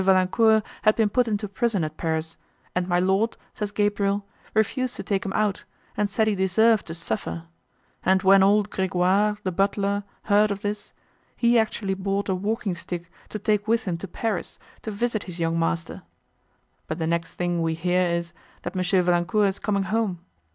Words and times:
Valancourt 0.03 0.63
had 0.81 0.95
been 0.95 1.09
put 1.09 1.27
into 1.27 1.47
prison 1.47 1.83
at 1.83 1.95
Paris, 1.95 2.35
and 2.73 2.87
my 2.87 2.99
Lord, 2.99 3.37
says 3.53 3.69
Gabriel, 3.69 4.25
refused 4.55 4.95
to 4.95 5.03
take 5.03 5.23
him 5.23 5.33
out, 5.33 5.63
and 5.95 6.09
said 6.09 6.25
he 6.27 6.33
deserved 6.33 6.87
to 6.87 6.95
suffer; 6.95 7.43
and, 8.03 8.23
when 8.23 8.41
old 8.41 8.71
Gregoire, 8.71 9.37
the 9.43 9.51
butler, 9.51 10.03
heard 10.23 10.49
of 10.49 10.63
this, 10.63 10.91
he 11.35 11.59
actually 11.59 11.93
bought 11.93 12.29
a 12.29 12.33
walking 12.33 12.73
stick 12.73 13.11
to 13.29 13.37
take 13.37 13.67
with 13.67 13.83
him 13.83 13.95
to 13.97 14.07
Paris, 14.07 14.57
to 14.81 14.89
visit 14.89 15.25
his 15.25 15.39
young 15.39 15.59
master; 15.59 16.01
but 16.87 16.97
the 16.97 17.05
next 17.05 17.35
thing 17.35 17.61
we 17.61 17.75
hear 17.75 18.01
is, 18.07 18.33
that 18.63 18.75
M. 18.75 18.81
Valancourt 19.03 19.49
is 19.49 19.59
coming 19.59 19.83
home. 19.83 20.21